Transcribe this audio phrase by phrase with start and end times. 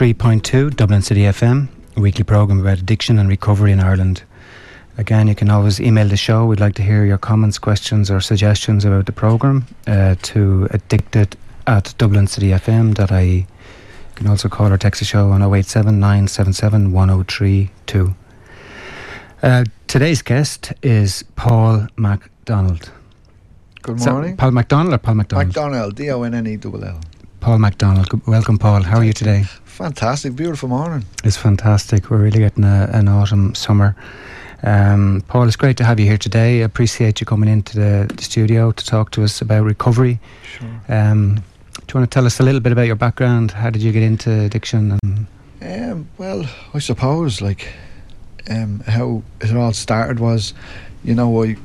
[0.00, 4.22] 103.2 Dublin City FM, a weekly programme about addiction and recovery in Ireland.
[4.96, 6.46] Again, you can always email the show.
[6.46, 11.36] We'd like to hear your comments, questions, or suggestions about the programme uh, to addicted
[11.66, 13.36] at dublincityfm.ie.
[13.36, 13.46] You
[14.14, 18.14] can also call or text the show on 087 977 1032.
[19.42, 22.90] Uh, today's guest is Paul MacDonald.
[23.82, 24.38] Good morning.
[24.38, 25.52] Paul MacDonald or Paul MacDonald?
[25.52, 26.98] McDonnell, D O N N E double L.
[27.40, 28.26] Paul McDonnell.
[28.26, 28.82] Welcome, Paul.
[28.82, 29.44] How are you today?
[29.90, 31.06] Fantastic, beautiful morning.
[31.24, 32.10] It's fantastic.
[32.10, 33.96] We're really getting a, an autumn summer.
[34.62, 36.60] Um, Paul, it's great to have you here today.
[36.60, 40.20] I appreciate you coming into the, the studio to talk to us about recovery.
[40.44, 40.68] Sure.
[40.90, 41.40] Um, do
[41.94, 43.52] you want to tell us a little bit about your background?
[43.52, 44.98] How did you get into addiction?
[45.02, 45.26] And
[45.62, 46.44] Um, well,
[46.74, 47.72] I suppose like
[48.50, 50.52] um, how it all started was,
[51.02, 51.56] you know, I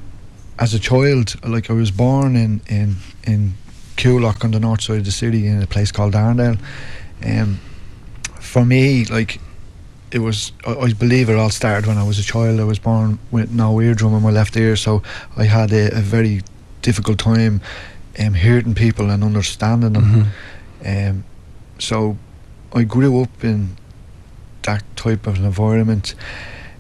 [0.58, 2.96] as a child, like I was born in in
[3.28, 3.56] in
[3.98, 6.58] Coolock on the north side of the city in a place called Darndale.
[7.26, 7.60] Um,
[8.56, 9.42] for me, like
[10.14, 12.62] it was, I, I believe it all started when I was a child.
[12.62, 15.04] I was born with no eardrum in my left ear, so
[15.36, 16.42] I had a, a very
[16.82, 17.60] difficult time
[18.18, 20.06] um, hearing people and understanding them.
[20.06, 21.10] Mhm.
[21.10, 21.24] Um,
[21.80, 22.18] so
[22.72, 23.76] I grew up in
[24.62, 26.16] that type of an environment.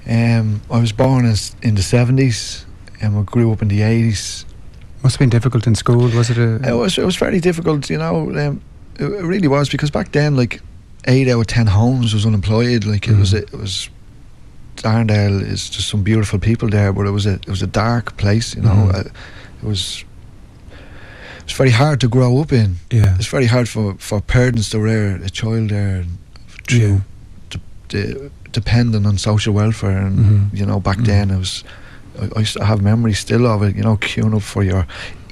[0.08, 2.64] Um, I was born as, in the 70s
[3.02, 4.46] and I grew up in the 80s.
[5.04, 6.08] must have been difficult in school.
[6.16, 6.70] Was it a?
[6.70, 8.30] It was, it was very difficult, you know.
[8.30, 8.62] Um,
[8.98, 10.62] it, it really was because back then, like,
[11.08, 12.86] eight out of ten homes was unemployed.
[12.86, 13.38] Like, it was, Mhm.
[13.44, 13.90] it was.
[14.78, 18.18] Darndale is just some beautiful people there, but it was a it was a dark
[18.18, 18.92] place, you know.
[18.94, 19.04] Uh,
[19.62, 20.04] it was
[21.44, 22.78] It's very hard to grow up in.
[22.92, 23.16] yeah.
[23.18, 26.18] It's very hard for, for parents to rear a child there and
[26.70, 26.80] Yeah.
[26.80, 27.02] through
[27.90, 30.58] de- de- depending on social welfare and Mhm.
[30.60, 31.06] you know back Mhm.
[31.06, 31.64] then it was
[32.20, 34.86] I, I used to have memories still of it you know queuing up for your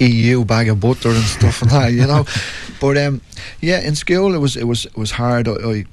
[0.03, 2.25] EU bag of butter and stuff and that you know
[2.81, 3.22] but um
[3.61, 5.85] yeah in school it was it was it was hard I, I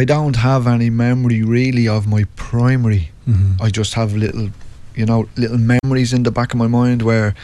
[0.00, 3.60] I don't have any memory really of my primary Mhm.
[3.60, 4.48] I just have little,
[4.96, 7.34] you know, little memories in the back of my mind where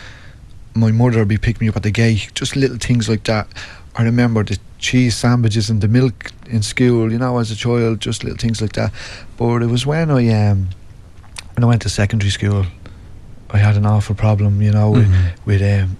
[0.74, 3.46] my mother would be picking me up at the gate, just little things like that.
[3.94, 8.00] I remember the cheese sandwiches and the milk in school, you know, as a child,
[8.00, 8.90] just little things like that.
[9.36, 10.68] But it was when I um
[11.54, 12.66] when I went to secondary school,
[13.50, 15.30] I had an awful problem, you know, with, Mhm.
[15.44, 15.96] with um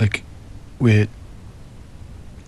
[0.00, 0.22] like
[0.78, 1.08] with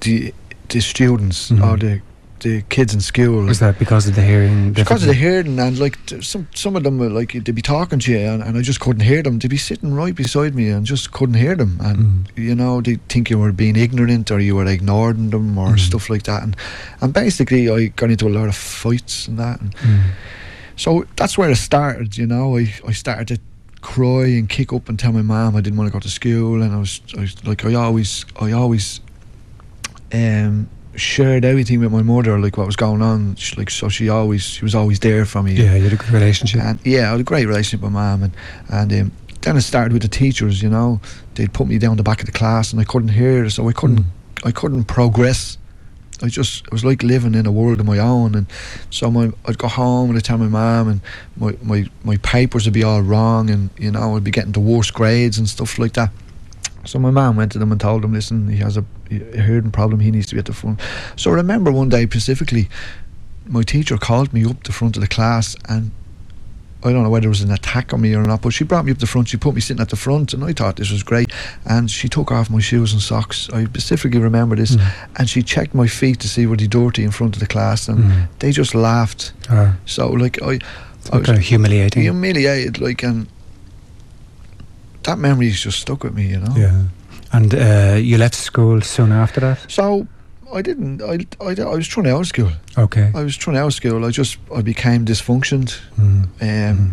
[0.01, 0.33] the
[0.69, 1.63] the students Mhm.
[1.65, 2.01] or the
[2.41, 3.45] the kids in school.
[3.45, 4.73] Was that because of the hearing?
[4.73, 7.99] Because of the hearing and like some some of them were like they'd be talking
[8.01, 9.39] to you and, and I just couldn't hear them.
[9.39, 11.79] They'd be sitting right beside me and just couldn't hear them.
[11.81, 11.99] And
[12.37, 12.45] Mm.
[12.49, 15.79] you know they think you were being ignorant or you were ignoring them or Mm.
[15.79, 16.43] stuff like that.
[16.43, 16.57] And
[17.01, 19.61] and basically I got into a lot of fights and that.
[19.61, 20.01] And Mm.
[20.77, 22.19] so that's where it started.
[22.19, 23.39] You know I I started to
[23.95, 26.63] cry and kick up and tell my mom I didn't want to go to school
[26.63, 29.01] and I was, I was like I always I always
[30.13, 34.09] um shared everything with my mother like what was going on she, like so she
[34.09, 36.61] always she was always there for me Yeah, you had a good relationship.
[36.63, 38.35] and yeah, I had a great relationship with my mum, and
[38.69, 40.63] and um, then it started with the teachers.
[40.63, 41.01] You know,
[41.35, 43.73] they'd put me down the back of the class, and I couldn't hear, so I
[43.73, 44.49] couldn't Mm.
[44.49, 45.59] I couldn't progress.
[46.23, 48.47] I just it was like living in a world of my own, and
[48.91, 51.01] so my I'd go home and I'd tell my mum, and
[51.37, 54.61] my, my my papers would be all wrong, and you know I'd be getting the
[54.61, 56.11] worst grades and stuff like that.
[56.85, 59.73] So my mum went to them and told them, listen, he has a, a hearing
[59.73, 60.81] problem, he needs to be at the front.
[61.17, 62.69] So I remember one day specifically,
[63.45, 65.91] my teacher called me up the front of the class and
[66.87, 68.85] I don't know whether it was an attack on me or not, but she brought
[68.85, 69.29] me up the front.
[69.29, 71.31] She put me sitting at the front, and I thought this was great.
[71.65, 73.49] And she took off my shoes and socks.
[73.53, 74.77] I specifically remember this.
[74.77, 74.93] Mm.
[75.19, 77.89] And she checked my feet to see were they dirty in front of the class,
[77.89, 78.29] and Mm.
[78.39, 79.33] they just laughed.
[79.51, 80.59] Ah, So like I,
[81.13, 82.03] I was kind of humiliating.
[82.03, 83.27] humiliated, like, and
[85.03, 86.55] that memory's just stuck with me, you know.
[86.57, 86.83] Yeah.
[87.33, 89.59] And uh, you left school soon after that?
[89.71, 90.07] So
[90.53, 91.03] I didn't.
[91.03, 92.51] I, I, I was thrown out of school.
[92.79, 93.11] Okay.
[93.15, 94.05] I was thrown out of school.
[94.05, 95.79] I just I became dysfunctioned.
[95.99, 96.01] Mm.
[96.03, 96.93] Um, Mhm.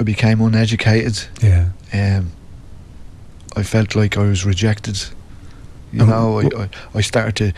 [0.00, 1.24] I became uneducated.
[1.42, 1.68] Yeah.
[1.92, 2.32] um,
[3.56, 4.98] I felt like I was rejected.
[5.92, 7.52] You Um, know, I, I, I started to,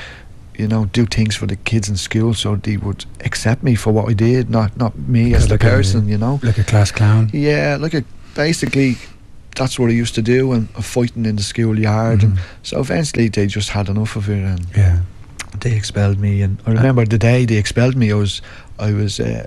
[0.62, 3.93] you know, do things for the kids in school so they would accept me for
[3.93, 6.08] what I did, not not me as the Like a- person.
[6.08, 6.38] You know.
[6.43, 7.31] Like a class clown?
[7.32, 8.02] Yeah, like a,
[8.34, 8.96] basically,
[9.56, 12.23] that's what I used to do, and uh, fighting in the schoolyard.
[12.23, 12.41] And Mhm.
[12.62, 14.99] so eventually, they just had enough of it, and Yeah.
[15.61, 16.43] They expelled me.
[16.43, 18.43] And I remember the day they expelled me, I was,
[18.79, 19.47] I was, uh,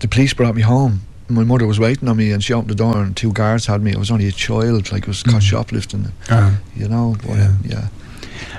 [0.00, 1.00] the police brought me home.
[1.28, 3.82] My mother was waiting on me, and she opened the door, and two guards had
[3.82, 3.94] me.
[3.94, 5.42] I was only a child, like I was caught Mhm.
[5.42, 6.58] shoplifting, Ah.
[6.76, 7.16] you know.
[7.26, 7.46] But, Yeah.
[7.46, 7.86] um, yeah.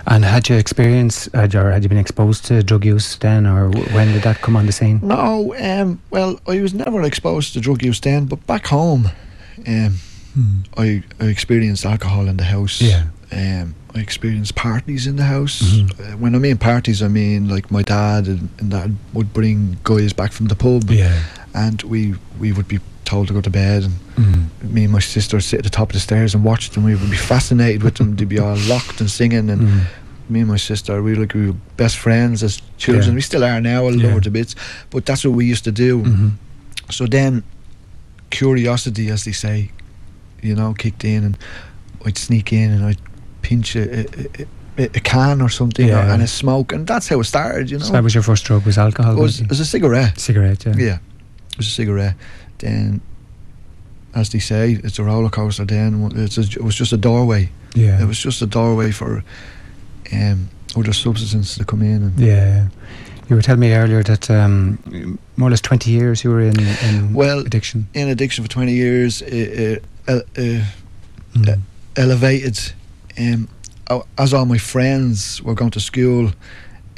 [0.07, 3.45] And had you experienced, had you, or had you been exposed to drug use then,
[3.45, 4.99] or w- when did that come on the scene?
[5.03, 9.11] No, um, well, I was never exposed to drug use then, but back home,
[9.67, 9.99] um,
[10.37, 10.65] Mm.
[10.75, 12.81] I, I experienced alcohol in the house.
[12.81, 13.03] Yeah.
[13.35, 15.61] Um, I experienced parties in the house.
[15.61, 15.91] Mhm.
[15.99, 19.77] Uh, when I mean parties, I mean like my dad and, and dad would bring
[19.83, 21.19] guys back from the pub, Yeah.
[21.53, 24.71] and we we would be told to go to bed, and Mm.
[24.71, 26.83] me and my sister would sit at the top of the stairs and watch them.
[26.85, 28.15] We would be fascinated with them.
[28.15, 29.81] They'd be all locked and singing, and Mm.
[30.29, 33.09] me and my sister, we were like we were best friends as children.
[33.09, 33.15] Yeah.
[33.15, 33.85] We still are now.
[33.87, 34.11] I love Yeah.
[34.11, 34.55] her to bits,
[34.89, 36.01] but that's what we used to do.
[36.03, 36.31] Mhm.
[36.89, 37.43] So then,
[38.29, 39.71] curiosity, as they say,
[40.41, 41.37] you know, kicked in, and
[42.05, 42.97] I'd sneak in and I'd
[43.47, 44.05] pinch a, a,
[44.77, 45.99] a, a can or something Yeah.
[46.07, 47.69] or, and a smoke, and that's how it started.
[47.71, 48.65] You know, So that was your first drug?
[48.65, 49.13] Was alcohol?
[49.17, 50.19] it was, it was a cigarette.
[50.19, 50.65] cigarette?
[50.65, 50.75] Yeah.
[50.77, 50.97] Yeah,
[51.51, 52.15] it was a cigarette.
[52.57, 52.99] Then,
[54.13, 55.65] as they say, it's a roller coaster.
[55.65, 57.49] Then it's a, it was just a doorway.
[57.75, 58.01] Yeah.
[58.01, 59.23] It was just a doorway for
[60.13, 62.03] um, other substances to come in.
[62.03, 62.67] And Yeah.
[63.29, 64.77] You were telling me earlier that um,
[65.35, 67.87] more or less 20 years you were in, in Well, addiction.
[67.93, 69.77] in addiction for 20 years, uh,
[70.07, 70.19] uh,
[71.33, 71.59] Mm.
[71.95, 72.57] elevated.
[73.17, 73.47] Um,
[74.17, 76.31] as all my friends were going to school,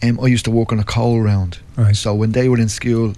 [0.04, 1.60] um, I used to work on a coal round.
[1.76, 1.96] right.
[1.96, 3.14] So when they were in school,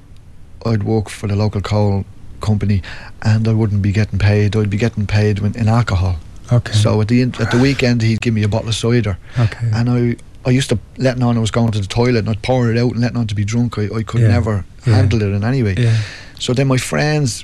[0.66, 2.04] I'd work for the local coal
[2.42, 2.82] company,
[3.22, 4.56] and I wouldn't be getting paid.
[4.56, 6.16] I'd be getting paid when, in alcohol.
[6.52, 6.74] okay.
[6.74, 9.70] So at the end, at the weekend, he'd give me a bottle of cider, okay.
[9.74, 10.16] and I.
[10.46, 12.78] I used to letting on I was going to the toilet and I'd pour it
[12.78, 13.78] out and letting on to be drunk.
[13.78, 14.30] I, I could Yeah.
[14.30, 14.96] never Yeah.
[14.96, 15.76] handle it in any way.
[15.78, 15.98] yeah.
[16.40, 17.44] So then my friends,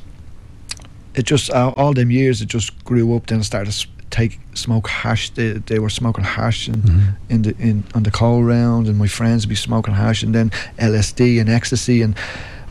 [1.13, 3.28] it just uh, all them years it just grew up.
[3.28, 3.74] Then I started
[4.15, 5.29] take smoke hash.
[5.31, 7.15] They, they were smoking hash and Mhm.
[7.29, 10.33] in the in on the coal round, and my friends would be smoking hash, and
[10.33, 12.01] then LSD and ecstasy.
[12.03, 12.15] And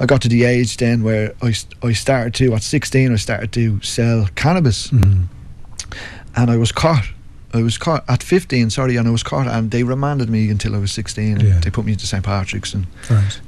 [0.00, 1.50] I got to the age then where I
[1.88, 5.29] I started to at sixteen I started to sell cannabis, Mhm.
[6.37, 7.05] and I was caught.
[7.52, 10.75] I was caught at 15, sorry, and I was caught, and they remanded me until
[10.75, 11.61] I was 16, and Yeah.
[11.62, 12.25] they put me into St.
[12.25, 13.41] Patrick's, and Right.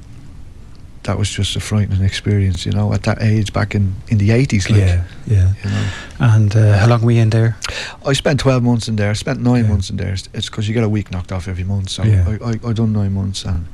[1.07, 4.29] That was just a frightening experience, you know, at that age back in, in the
[4.31, 5.05] 80s, like, yeah.
[5.27, 5.53] Yeah.
[5.65, 5.89] you know.
[6.19, 7.57] And uh, how long were you in there?
[8.05, 9.71] I spent 12 months in there, I spent nine Yeah.
[9.71, 10.13] months in there.
[10.13, 12.27] It's because you get a week knocked off every month, so Yeah.
[12.29, 13.67] I, I, I done nine months, and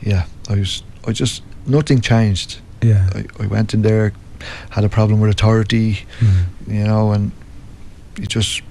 [0.00, 2.58] yeah, I was, I just, nothing changed.
[2.82, 3.08] Yeah.
[3.14, 4.12] I, I went in there,
[4.70, 6.44] had a problem with authority, Mm.
[6.68, 7.32] you know, and
[8.16, 8.62] it just,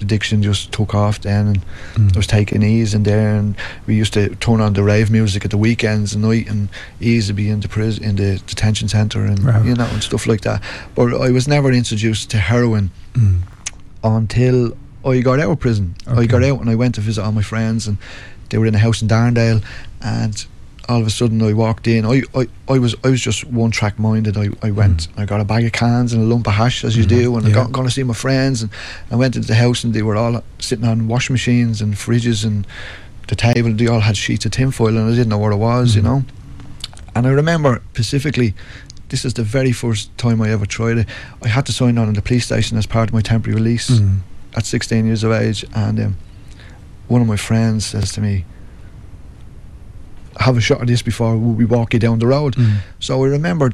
[0.00, 1.60] addiction just took off then, and
[1.94, 2.14] Mm.
[2.14, 3.54] I was taking Ease in there, and
[3.86, 6.68] we used to turn on the rave music at the weekends and night, and
[7.00, 9.62] Ease would be in the prison, in the detention centre, and Wow.
[9.62, 10.60] you know, and stuff like that.
[10.94, 13.40] But I was never introduced to heroin Mm.
[14.02, 15.94] until I got out of prison.
[16.06, 17.98] I got out and I went to visit all my friends, and
[18.48, 19.62] they were in a house in Darndale,
[20.02, 20.44] and
[20.88, 22.04] all of a sudden I walked in.
[22.04, 24.36] I, I, I was I was just one track minded.
[24.36, 25.22] I, I went Mm.
[25.22, 27.08] I got a bag of cans and a lump of hash as you Mhm.
[27.08, 28.70] do, and I got to see my friends, and
[29.10, 32.44] I went into the house and they were all sitting on washing machines and fridges
[32.44, 32.66] and
[33.28, 33.72] the table.
[33.72, 36.04] They all had sheets of tinfoil, and I didn't know what it was, you Mhm.
[36.04, 36.24] know.
[37.14, 38.54] And I remember specifically,
[39.08, 41.08] this is the very first time I ever tried it.
[41.42, 43.88] I had to sign on in the police station as part of my temporary release
[43.90, 44.18] Mm.
[44.56, 46.16] at 16 years of age, and um,
[47.08, 48.44] one of my friends says to me,
[50.40, 52.76] "Have a shot of this before we walk you down the road." Mm.
[53.00, 53.72] So I remember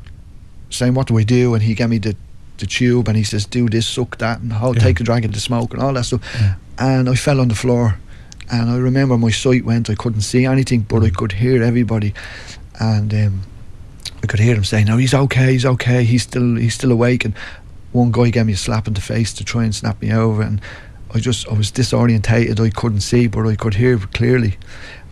[0.71, 2.15] saying, "What do I do?" And he gave me the
[2.59, 4.81] the tube, and he says, "Do this, suck that, and how Yeah.
[4.81, 6.55] take a drag of the smoke and all that stuff." Yeah.
[6.79, 7.97] And I fell on the floor,
[8.51, 9.89] and I remember my sight went.
[9.89, 11.17] I couldn't see anything, but I Mm.
[11.17, 12.13] could hear everybody,
[12.79, 13.41] and um,
[14.23, 15.53] I could hear them saying, "No, he's okay.
[15.53, 16.05] He's okay.
[16.05, 17.35] He's still he's still awake." And
[17.93, 20.43] one guy gave me a slap in the face to try and snap me over,
[20.43, 20.61] and
[21.15, 22.61] I just I was disorientated.
[22.61, 24.57] I couldn't see, but I could hear clearly.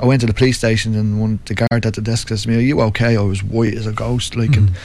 [0.00, 2.48] I went to the police station, and one the guard at the desk says to
[2.50, 4.76] me, "Are you okay?" I was white as a ghost, like, and, Mm.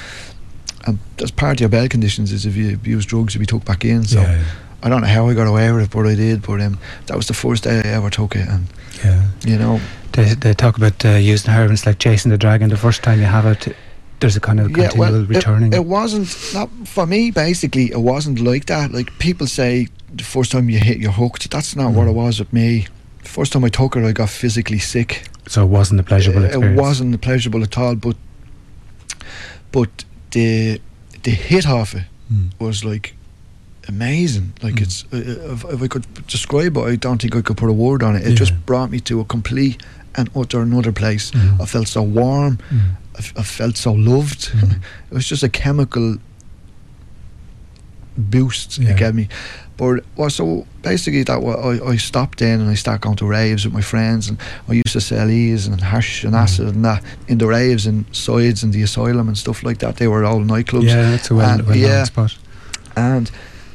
[0.88, 3.64] and that's part of your bail conditions is if you abuse drugs, you be took
[3.66, 4.06] back in.
[4.06, 4.44] So yeah.
[4.82, 6.42] I don't know how I got away with it, but I did.
[6.42, 8.66] But um, that was the first day I ever took it, and
[9.04, 9.24] Yeah.
[9.46, 9.80] you know,
[10.14, 11.78] They, they talk about uh, using heroin.
[11.86, 12.70] Like chasing the dragon.
[12.70, 13.76] The first time you have it,
[14.20, 15.74] there's a kind of yeah, continual well, it- returning.
[15.74, 17.32] It, wasn't not for me.
[17.32, 18.92] Basically, it wasn't like that.
[18.92, 21.50] Like people say, the first time you hit, you're hooked.
[21.50, 22.12] That's not what Mm.
[22.12, 22.88] it was with me.
[23.24, 25.28] The first time I took it, I got physically sick.
[25.48, 26.78] so it wasn't a pleasurable Uh, experience.
[26.80, 27.96] It wasn't pleasurable at all.
[27.96, 28.16] But
[29.72, 30.80] but the
[31.24, 32.52] the hit off it Mm.
[32.60, 33.14] was like
[33.88, 34.54] amazing.
[34.62, 34.82] Like Mm.
[34.84, 37.74] it's uh, if, if I could describe it, I don't think I could put a
[37.74, 38.22] word on it.
[38.24, 38.36] It Yeah.
[38.44, 39.82] just brought me to a complete
[40.16, 41.32] and utter another place.
[41.32, 41.60] Mm.
[41.62, 42.58] I felt so warm.
[42.72, 42.80] Mm.
[43.16, 44.52] I, f- I felt so loved.
[44.54, 44.72] Mm.
[45.12, 46.18] it was just a chemical
[48.18, 48.92] boost Yeah.
[48.92, 49.28] it gave me.
[50.18, 53.74] Well, so basically that I, I stopped then and I started going to raves with
[53.74, 54.38] my friends and
[54.70, 56.44] I used to sell E's and hash and Mm.
[56.44, 59.96] acid and that in the raves and sides and the asylum and stuff like that.
[59.98, 60.84] They were all nightclubs.
[60.88, 62.04] Yeah, that's a well, And, well yeah.
[62.06, 62.38] spot.
[62.96, 63.30] And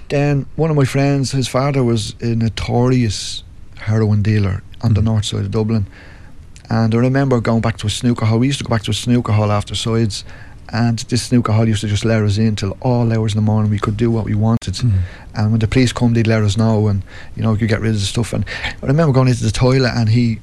[0.08, 3.42] then one of my friends, his father was a notorious
[3.76, 5.04] heroin dealer on the Mm.
[5.04, 5.86] north side of Dublin.
[6.70, 8.38] And I remember going back to a snooker hall.
[8.38, 10.24] We used to go back to a snooker hall after sides,
[10.70, 13.42] And this snooker hall used to just let us in till all hours in the
[13.42, 13.70] morning.
[13.70, 14.74] We could do what we wanted.
[14.74, 15.00] Mm.
[15.34, 17.02] And when the police come, they'd let us know, and
[17.36, 18.32] you know, we could get rid of the stuff.
[18.34, 18.44] And
[18.82, 20.40] I remember going into the toilet, and he,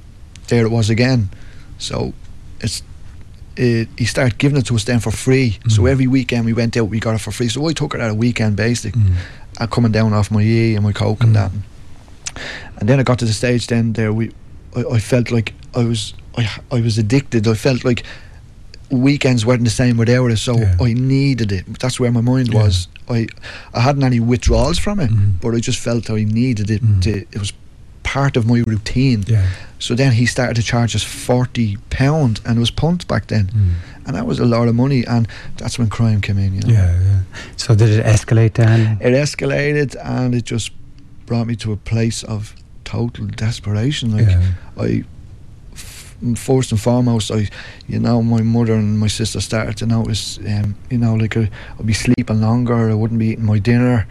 [0.48, 1.30] there it was again.
[1.78, 2.14] So
[2.62, 2.82] it's.
[3.58, 5.60] It, he started giving it to us then for free.
[5.70, 5.92] So Mhm.
[5.92, 7.48] every weekend we went out, we got it for free.
[7.48, 9.70] So I took it at a weekend basic, Mm.
[9.72, 11.36] coming down off my E and my coke and Mm.
[11.36, 11.52] that.
[12.80, 14.32] And then I got to the stage then there we,
[14.76, 17.48] I, I felt like I was I, I was addicted.
[17.48, 18.04] I felt like
[18.90, 20.76] weekends weren't the same without it, so Yeah.
[20.82, 21.66] I needed it.
[21.80, 22.64] That's where my mind Yeah.
[22.64, 22.88] was.
[23.10, 23.28] I
[23.74, 25.34] I hadn't any withdrawals from it, Mhm.
[25.42, 26.84] but I just felt I needed it.
[26.84, 27.02] Mm.
[27.02, 27.54] To, it was
[28.04, 29.24] part of my routine.
[29.28, 29.46] Yeah.
[29.80, 33.46] So then he started to charge us forty pound, and it was punt back then,
[33.48, 34.08] Mm.
[34.08, 35.04] and that was a lot of money.
[35.06, 35.28] And
[35.58, 36.54] that's when crime came in.
[36.56, 37.20] You know, Yeah, yeah.
[37.58, 38.98] So did it escalate then?
[39.02, 40.72] it escalated, and it just
[41.26, 44.12] brought me to a place of total desperation.
[44.16, 44.42] Like yeah.
[44.80, 45.04] I,
[46.34, 47.48] first and foremost, I,
[47.88, 51.50] you know, my mother and my sister started to notice, um, you know, like I,
[51.80, 54.08] I'd be sleeping longer, I wouldn't be eating my dinner,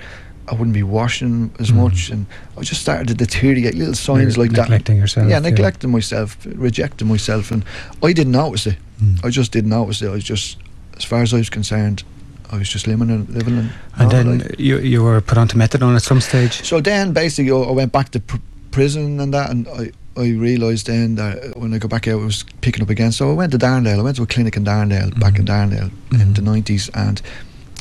[0.47, 1.77] I wouldn't be washing as Mm.
[1.83, 3.75] much, and I just started to deteriorate.
[3.75, 4.69] Little signs You're like that.
[4.69, 5.29] neglecting yourself.
[5.29, 7.65] Yeah, neglecting myself, rejecting myself, and
[8.03, 8.77] I didn't notice it.
[9.03, 9.25] Mm.
[9.25, 10.09] I just didn't notice it.
[10.09, 10.59] I was just,
[10.97, 12.05] as far as I was concerned,
[12.53, 13.57] I was just living and living.
[13.57, 14.55] in And then life.
[14.59, 16.63] you you were put onto methadone at some stage.
[16.63, 18.37] So then, basically, I I went back to pr-
[18.71, 22.25] prison and that, and I, I realised then that when I got back out, it
[22.25, 23.11] was picking up again.
[23.13, 23.99] So I went to Darndale.
[23.99, 25.49] I went to a clinic in Darndale, back in Mhm.
[25.49, 26.35] Darndale in Mhm.
[26.37, 27.21] the nineties, and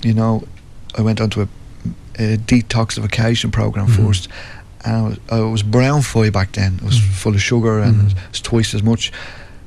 [0.03, 0.43] you know,
[0.97, 1.47] I went onto a,
[2.17, 3.95] a detoxification program Mhm.
[4.07, 4.27] first.
[4.85, 6.73] And I was, I was brown phy back then.
[6.77, 7.11] It was Mhm.
[7.13, 8.15] full of sugar and Mhm.
[8.29, 9.11] it's twice as much.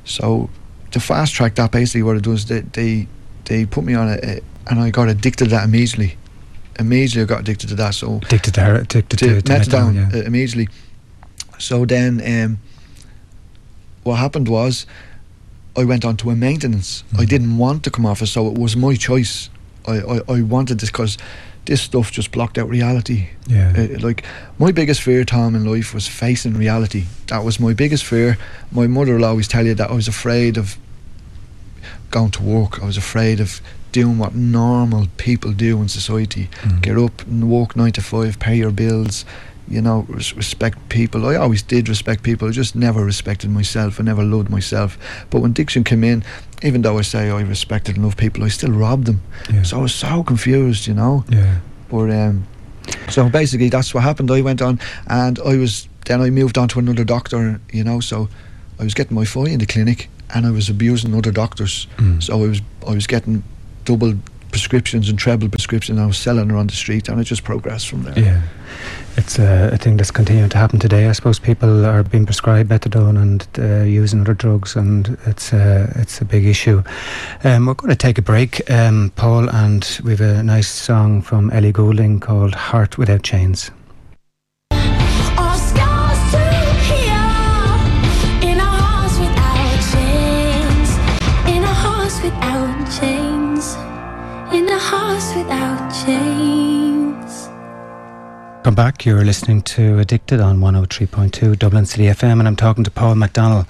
[0.05, 0.49] So
[0.91, 3.07] to fast track that, basically, what it does, they they,
[3.45, 6.17] they put me on it, and I got addicted to that immediately.
[6.79, 7.95] Immediately, I got addicted to that.
[7.95, 10.19] So Addicted to her, addicted to, to, to methadone yeah.
[10.19, 10.67] uh, immediately.
[11.57, 12.59] So then, um,
[14.03, 14.85] what happened was,
[15.75, 17.03] I went on to a maintenance.
[17.13, 17.29] I Mhm.
[17.29, 19.49] didn't want to come off it, so it was my choice.
[19.87, 21.17] I, I, I wanted this because
[21.65, 23.27] this stuff just blocked out reality.
[23.47, 23.73] yeah.
[23.77, 24.23] Uh, like
[24.57, 27.03] my biggest fear, Tom, in life was facing reality.
[27.27, 28.37] That was my biggest fear.
[28.71, 30.77] My mother will always tell you that I was afraid of
[32.11, 32.81] going to work.
[32.81, 33.61] I was afraid of
[33.91, 36.81] doing what normal people do in society Mm.
[36.81, 39.25] get up and walk nine to five, pay your bills,
[39.67, 41.25] you know, res- respect people.
[41.25, 42.47] I always did respect people.
[42.47, 43.99] I just never respected myself.
[43.99, 44.97] I never loved myself.
[45.29, 46.23] But when Dixon came in,
[46.63, 49.21] even though I say I respected and loved people, I still robbed them.
[49.53, 49.63] yeah.
[49.63, 51.23] So I was so confused, you know.
[51.29, 51.59] yeah.
[51.89, 52.45] But um,
[53.09, 54.31] so basically, that's what happened.
[54.31, 57.99] I went on, and I was then I moved on to another doctor, you know.
[57.99, 58.29] So
[58.79, 61.87] I was getting my phy in the clinic, and I was abusing other doctors.
[61.97, 62.21] Mm.
[62.23, 63.43] So I was I was getting
[63.85, 64.13] double
[64.57, 65.99] prescriptions and treble prescriptions.
[65.99, 68.17] I was selling her on the street, and it just progressed from there.
[68.17, 68.41] Yeah,
[69.15, 71.07] it's uh, a thing that's continuing to happen today.
[71.07, 75.93] I suppose people are being prescribed methadone and uh, using other drugs, and it's uh,
[75.95, 76.81] it's a big issue.
[77.43, 81.21] Um, we're going to take a break, um, Paul, and we have a nice song
[81.21, 83.69] from Ellie Goulding called "Heart Without Chains."
[98.67, 99.05] Come back.
[99.05, 103.65] You're listening to Addicted on 103.2 Dublin City FM, and I'm talking to Paul McDonnell.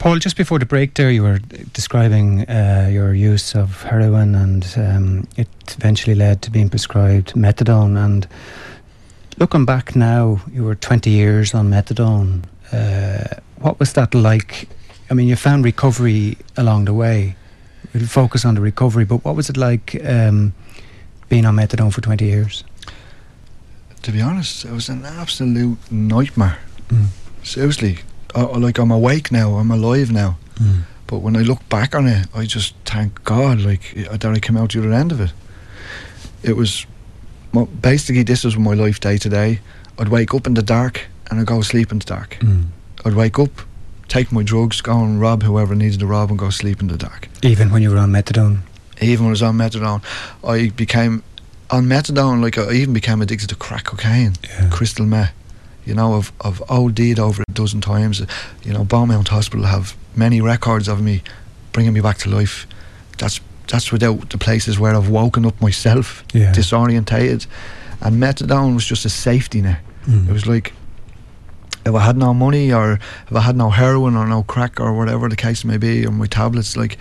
[0.00, 1.38] Paul, just before the break, there you were
[1.72, 5.46] describing uh, your use of heroin, and um, it
[5.78, 7.96] eventually led to being prescribed methadone.
[7.96, 8.26] And
[9.38, 12.42] looking back now, you were 20 years on methadone.
[12.72, 14.68] Uh, what was that like?
[15.08, 17.36] I mean, you found recovery along the way.
[17.94, 20.52] We'll focus on the recovery, but what was it like um,
[21.28, 22.64] being on methadone for 20 years?
[24.02, 26.58] To be honest, it was an absolute nightmare.
[26.88, 27.06] Mm.
[27.42, 27.98] Seriously,
[28.34, 29.54] I, like I'm awake now.
[29.56, 30.36] I'm alive now.
[31.06, 34.38] But when I look back on it, I just thank God, like I- that I
[34.40, 35.32] came out the other end of it.
[36.42, 36.86] It was
[37.52, 39.60] mo- basically this was my life day to day.
[39.98, 42.38] I'd wake up in the dark and I'd go sleep in the dark.
[42.40, 42.66] Mm.
[43.04, 43.50] I'd wake up,
[44.08, 46.96] take my drugs, go and rob whoever needed to rob, and go sleep in the
[46.96, 47.28] dark.
[47.42, 48.60] Even when you were on methadone.
[49.00, 50.02] Even when I was on methadone,
[50.44, 51.22] I became
[51.72, 52.40] on methadone.
[52.42, 54.68] Like I even became addicted to crack cocaine, Yeah.
[54.70, 55.32] crystal meth.
[55.84, 58.20] You know, I've I've OD'd over a dozen times.
[58.64, 61.22] You know, Beaumont Hospital have many records of me
[61.72, 62.66] bringing me back to life.
[63.18, 66.52] That's that's without the places where I've woken up myself, Yeah.
[66.52, 67.46] disorientated,
[68.00, 69.80] and methadone was just a safety net.
[70.06, 70.28] Mm.
[70.28, 70.72] It was like
[71.84, 72.92] if I had no money or
[73.30, 76.12] if I had no heroin or no crack or whatever the case may be, or
[76.12, 76.96] my tablets, like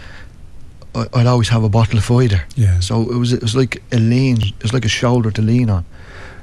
[0.93, 2.43] I'd always have a bottle of cider.
[2.55, 2.79] yeah.
[2.81, 5.69] So it was it was like a lean, it was like a shoulder to lean
[5.69, 5.83] on.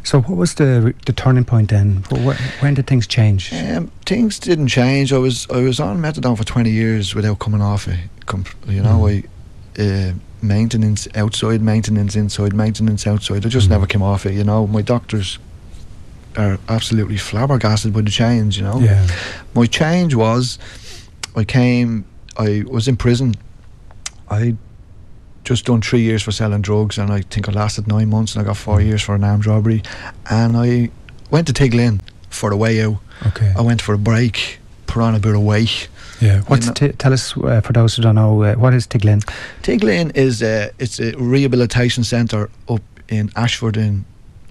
[0.04, 2.02] So what was the the turning point then?
[2.10, 3.52] Wh- wh- When did things change?
[3.52, 5.12] Um, things didn't change.
[5.12, 7.98] I was I was on methadone for twenty years without coming off it.
[8.66, 9.24] You know, Mm.
[9.78, 10.12] I uh,
[10.42, 13.44] maintenance outside, maintenance inside, maintenance outside.
[13.46, 13.70] I just Mhm.
[13.70, 14.32] never came off it.
[14.34, 15.38] You know, my doctors
[16.36, 18.56] are absolutely flabbergasted by the change.
[18.58, 19.06] You know, Yeah.
[19.54, 20.58] my change was
[21.36, 22.04] I came.
[22.38, 23.34] I was in prison.
[24.30, 24.54] I
[25.44, 28.42] just done three years for selling drugs, and I think I lasted nine months, and
[28.42, 28.84] I got four Mm.
[28.86, 29.82] years for an armed robbery.
[30.28, 30.90] And I
[31.30, 32.96] went to Tiglin for a way out.
[33.26, 33.52] Okay.
[33.56, 35.88] I went for a break, put on a bit of weight.
[36.20, 36.40] Yeah.
[36.48, 39.22] What's t- tell us uh, for those who don't know uh, what is Tiglin?
[39.62, 44.04] Tiglin is a it's a rehabilitation centre up in Ashford in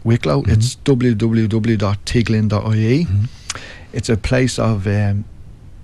[0.05, 0.43] Wicklow.
[0.43, 0.51] Mhm.
[0.53, 3.05] It's www.tiglin.ie.
[3.05, 3.27] Mhm.
[3.93, 5.23] It's a place of um,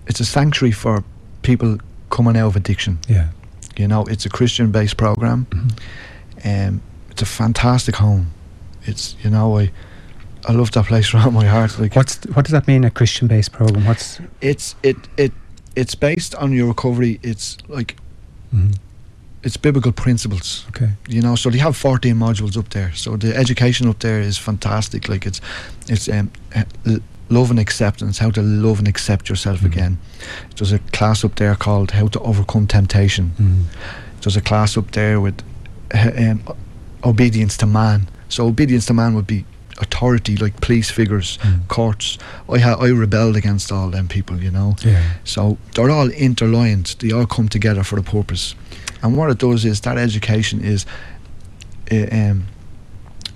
[0.08, 1.04] it's a sanctuary for
[1.42, 1.78] people
[2.10, 2.98] coming out of addiction.
[3.08, 3.28] Yeah.
[3.78, 5.46] You know, it's a Christian-based program.
[5.50, 5.72] Mhm.
[6.46, 8.28] Um, it's a fantastic home.
[8.86, 9.72] It's you know I
[10.48, 11.80] I love that place around my heart.
[11.80, 12.84] Like What's what does that mean?
[12.84, 13.86] A Christian-based program?
[13.86, 15.32] What's it's it it
[15.76, 17.20] it's based on your recovery.
[17.24, 17.96] It's like
[18.54, 18.76] Mhm.
[19.44, 20.66] it's biblical principles.
[20.70, 20.90] okay?
[21.10, 24.38] you know so they have 14 modules up there so the education up there is
[24.38, 25.42] fantastic like it's
[25.90, 26.64] it's um, uh,
[27.30, 29.66] love and acceptance how to love and accept yourself Mhm.
[29.66, 29.98] again
[30.58, 33.64] there's a class up there called how to overcome temptation Mm.
[34.22, 35.42] there's a class up there with
[35.94, 36.42] um,
[37.04, 39.46] obedience to man so obedience to man would be
[39.80, 41.68] authority like police figures Mm.
[41.68, 42.18] courts
[42.50, 45.02] I ha- I rebelled against all them people you know Yeah.
[45.24, 46.96] so they're all interlined.
[47.00, 48.56] They all come together for a purpose.
[49.02, 50.86] And what it does is that education is
[51.88, 52.44] it um,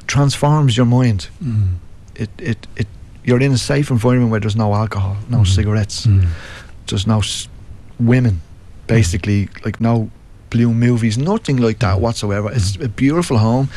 [0.07, 1.27] transforms your mind.
[1.43, 1.75] Mm.
[2.15, 2.87] It, it it
[3.27, 5.47] you're in a safe environment where there's no alcohol, no Mhm.
[5.47, 6.27] cigarettes, Mm.
[6.87, 7.47] there's no s-
[7.99, 8.39] women,
[8.87, 10.09] basically like no
[10.49, 12.49] blue movies, nothing like that whatsoever.
[12.55, 13.67] It's a beautiful home.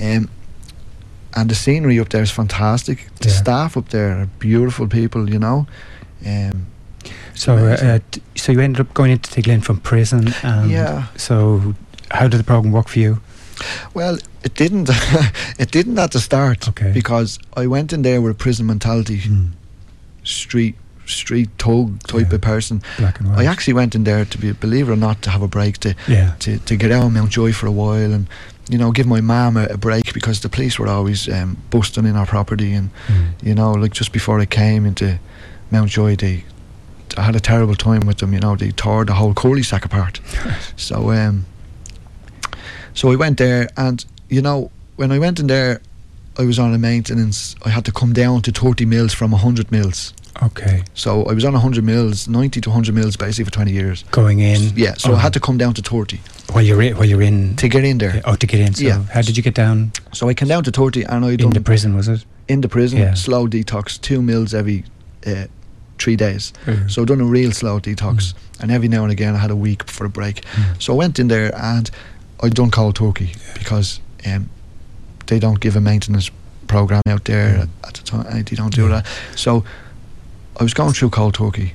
[0.00, 0.28] Um,
[1.34, 3.08] and the scenery up there is fantastic.
[3.20, 3.34] The Yeah.
[3.42, 5.66] staff up there are beautiful people, you know.
[6.26, 6.66] Um,
[7.34, 7.98] So, uh, uh,
[8.36, 10.34] so you ended up going into Tiglin from prison.
[10.42, 11.04] And Yeah.
[11.16, 11.74] So,
[12.10, 13.20] how did the program work for you?
[13.94, 14.88] Well, it didn't.
[15.58, 16.68] it didn't at the start.
[16.68, 16.92] Okay.
[16.92, 19.50] Because I went in there with a prison mentality, Mm.
[20.24, 20.74] street
[21.06, 22.34] street thug type Yeah.
[22.36, 22.82] of person.
[22.98, 23.38] Black and white.
[23.40, 25.78] I actually went in there to be, believe it or not, to have a break
[25.78, 26.34] to Yeah.
[26.38, 28.26] to, to get out of Mountjoy for a while and
[28.68, 32.06] you know give my mum a, a break because the police were always um, busting
[32.06, 33.32] in our property and Mm.
[33.42, 35.18] you know like just before I came into
[35.72, 36.44] Mountjoy they
[37.18, 39.84] I had a terrible time with them you know they tore the whole curly sack
[39.84, 40.20] apart
[40.76, 41.44] so um
[42.94, 45.80] so I went there and you know when I went in there
[46.38, 49.70] I was on a maintenance I had to come down to 30 mils from 100
[49.70, 50.82] mils Okay.
[50.94, 54.38] so I was on 100 mils 90 to 100 mils basically for 20 years Going
[54.40, 54.72] in.
[54.76, 55.16] yeah so Oh.
[55.16, 56.18] I had to come down to 30
[56.52, 57.56] While you're in, while you're in.
[57.56, 58.74] to get in there oh, to get in.
[58.74, 59.02] So, Yeah.
[59.12, 61.50] how did you get down so I came down to 30 and I in done
[61.50, 61.94] the prison?
[61.96, 62.24] Was it?
[62.48, 63.14] in the prison Yeah.
[63.14, 64.84] slow detox two mils every
[65.26, 65.46] uh,
[65.98, 66.90] three days Mm.
[66.90, 69.56] so I done a real slow detox and every now and again I had a
[69.56, 70.80] week for a break Mm.
[70.82, 71.90] so I went in there and
[72.42, 74.48] I done cold turkey because um,
[75.26, 76.30] they don't give a maintenance
[76.66, 77.68] program out there Mm.
[77.88, 79.02] at, the time they don't do Yeah.
[79.02, 79.64] that so
[80.60, 81.74] I was going through cold turkey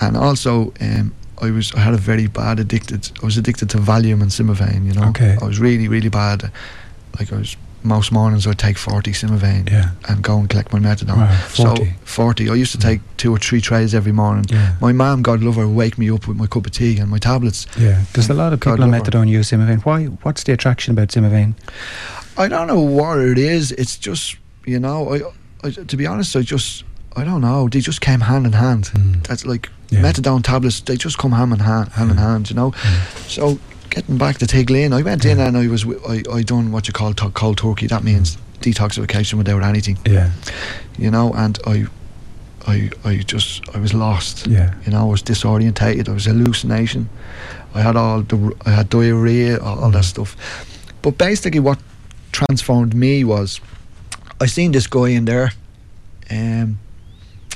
[0.00, 3.78] and also um, I was I had a very bad addicted I was addicted to
[3.78, 5.36] Valium and Zimovane you know Okay.
[5.40, 6.50] I was really really bad
[7.18, 9.90] like I was most mornings I'd take 40 Zimovane Yeah.
[10.08, 11.94] and go and collect my methadone Wow, so 40.
[12.04, 14.74] 40 I used to take two or three trays every morning Yeah.
[14.80, 17.10] my mum God love her would wake me up with my cup of tea and
[17.10, 18.02] my tablets Yeah.
[18.14, 19.10] There's a lot of God people on love her.
[19.12, 19.82] methadone use Zimovane.
[19.84, 20.04] Why?
[20.22, 21.54] What's the attraction about Zimovane?
[22.36, 25.20] I don't know what it is it's just you know I,
[25.66, 26.84] I to be honest I just
[27.16, 29.26] I don't know they just came hand in hand Mm.
[29.26, 30.00] that's like Yeah.
[30.02, 32.72] methadone tablets they just come hand in hand hand in hand you know
[33.28, 33.58] so
[33.94, 34.92] getting back to Tiglin.
[34.92, 37.86] I went in and I was I, I done what you call to- cold turkey.
[37.86, 39.98] That means detoxification without anything.
[40.06, 40.30] Yeah.
[40.98, 41.86] you know and I
[42.66, 44.46] I I just I was lost.
[44.46, 44.74] Yeah.
[44.84, 46.08] you know I was disorientated.
[46.08, 47.08] I was hallucination.
[47.74, 50.08] I had all the I had diarrhea all, all that Mm.
[50.14, 50.36] stuff.
[51.02, 51.78] But basically what
[52.32, 53.60] transformed me was
[54.40, 55.52] I seen this guy in there
[56.30, 56.78] um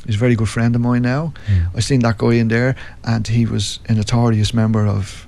[0.07, 1.33] he's a very good friend of mine now.
[1.47, 1.77] Mm.
[1.77, 2.75] I seen that guy in there
[3.05, 5.27] and he was a notorious member of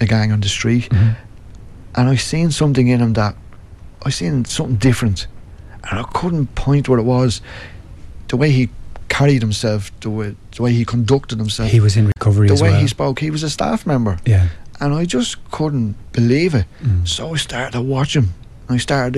[0.00, 1.16] a gang on the street Mhm.
[1.94, 3.34] and I seen something in him that
[4.06, 5.26] I seen something different
[5.90, 7.40] and I couldn't point what it was
[8.28, 8.68] the way he
[9.08, 12.70] carried himself the way, the way he conducted himself He was in recovery the way
[12.70, 12.80] well.
[12.80, 14.48] he spoke he was a staff member yeah.
[14.80, 17.06] and I just couldn't believe it Mm.
[17.06, 18.32] so I started to watch him
[18.68, 19.14] I started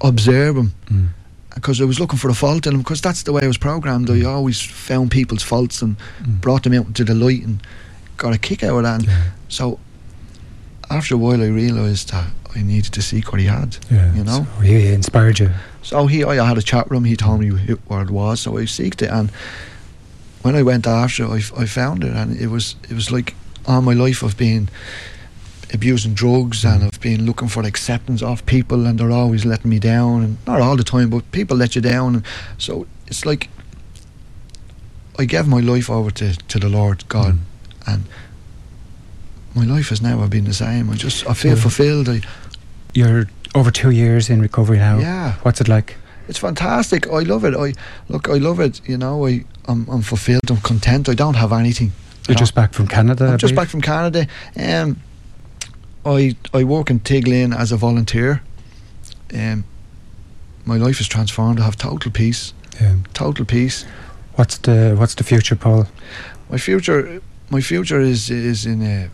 [0.00, 1.08] to observe him Mm.
[1.54, 3.58] because I was looking for a fault in him because that's the way I was
[3.58, 4.26] programmed I Mm.
[4.28, 6.40] always found people's faults and Mm.
[6.40, 7.60] brought them out into the light and
[8.18, 9.22] got a kick out of that and Yeah.
[9.48, 9.78] so
[10.90, 14.14] after a while I realised that I needed to seek what he had Yeah.
[14.14, 14.46] you know?
[14.56, 15.50] So he inspired you.
[15.82, 17.04] So he, I had a chat room.
[17.04, 17.50] He told me
[17.88, 18.40] where it was.
[18.40, 19.30] So I seeked it, and
[20.42, 23.34] when I went after, I, I found it, and it was it was like
[23.66, 24.68] all my life of being
[25.74, 29.78] abusing drugs and I've been looking for acceptance of people and they're always letting me
[29.78, 32.24] down and not all the time but people let you down and
[32.56, 33.50] so it's like
[35.18, 37.40] I gave my life over to, to the Lord God Mm.
[37.92, 38.04] and
[39.58, 42.20] my life has never been the same I just I feel fulfilled I,
[42.98, 44.98] You're over two years in recovery now.
[45.00, 45.90] yeah What's it like?
[46.28, 47.68] it's fantastic I love it I
[48.12, 51.52] look I love it you know I I'm, I'm fulfilled I'm content I don't have
[51.52, 51.90] anything
[52.28, 53.24] You're just back from Canada.
[53.24, 54.26] I'm just back from Canada.
[54.56, 54.96] Um,
[56.04, 58.40] I I work in Tiglin as a volunteer.
[59.34, 59.64] Um,
[60.64, 61.58] my life is transformed.
[61.60, 62.52] I have total peace.
[62.80, 62.96] Yeah.
[63.14, 63.86] Total peace.
[64.36, 65.84] What's the What's the future, Paul?
[66.50, 69.08] My future, my future is is in a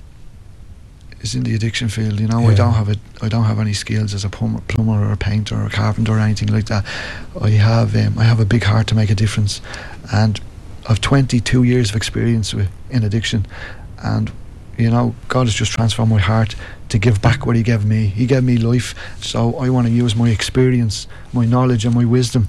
[1.25, 2.21] is in the addiction field.
[2.21, 2.99] You know, I don't have it.
[3.23, 6.13] I don't have any skills as a plumber, plumber or a painter or a carpenter
[6.13, 6.85] or anything like that.
[7.41, 9.61] I have um, I have a big heart to make a difference,
[10.13, 10.41] and
[10.89, 13.47] I've 22 years of experience with, in addiction,
[14.03, 14.31] and
[14.77, 16.55] you know God has just transformed my heart
[16.91, 18.07] to give back what He gave me.
[18.07, 22.05] He gave me life, so I want to use my experience, my knowledge, and my
[22.05, 22.49] wisdom,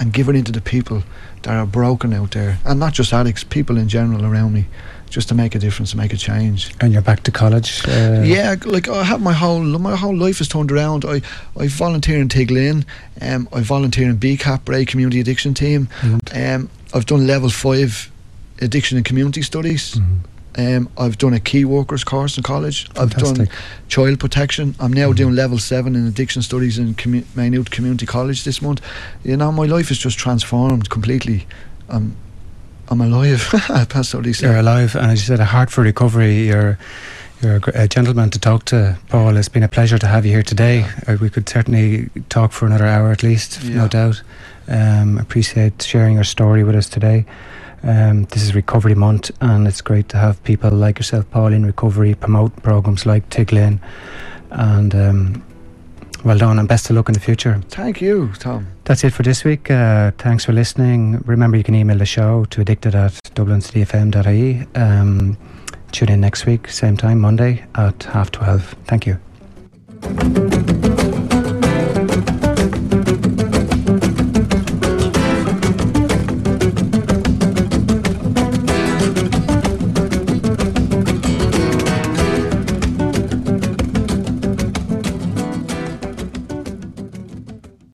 [0.00, 1.04] and give it into the people
[1.42, 4.64] that are broken out there, and not just addicts, people in general around me,
[5.10, 6.72] just to make a difference, to make a change.
[6.80, 7.82] And you're back to college.
[7.86, 11.04] Uh, Yeah, like I have my whole my whole life has turned around.
[11.04, 11.22] I
[11.56, 12.84] I volunteer in Tiglin,
[13.20, 15.88] um, I volunteer in BCAT Bray Community Addiction Team.
[16.02, 16.20] Mhm.
[16.56, 18.10] Um, I've done level five
[18.60, 19.94] addiction and community studies.
[19.94, 20.18] Mhm.
[20.56, 22.88] Um, I've done a key workers course in college.
[22.98, 23.48] I've done
[23.88, 24.74] child protection.
[24.80, 25.16] I'm now Mhm.
[25.16, 28.80] doing level seven in addiction studies in commu- Maynooth Community College this month.
[29.24, 31.46] You know, my life is just transformed completely.
[31.88, 32.16] I'm
[32.90, 33.42] I'm alive.
[34.14, 34.46] What he said.
[34.50, 36.46] You're alive, and as you said, a heart for recovery.
[36.48, 36.78] You're
[37.42, 39.36] you're a, gr- a gentleman to talk to, Paul.
[39.36, 40.86] It's been a pleasure to have you here today.
[41.06, 43.76] Uh, we could certainly talk for another hour at least, Yeah.
[43.76, 44.22] no doubt.
[44.66, 47.26] Um, appreciate sharing your story with us today.
[47.82, 51.64] Um, this is Recovery Month, and it's great to have people like yourself, Paul, in
[51.64, 53.80] recovery, promote programs like Tiglin.
[54.50, 55.44] And um,
[56.24, 57.60] well done, and best of luck in the future.
[57.68, 58.66] Thank you, Tom.
[58.84, 59.70] That's it for this week.
[59.70, 61.18] Uh, thanks for listening.
[61.26, 64.66] Remember, you can email the show to addicted at dublincityfm.ie.
[64.74, 65.36] Um,
[65.92, 68.74] tune in next week, same time, Monday at half 12.
[68.86, 69.18] Thank you.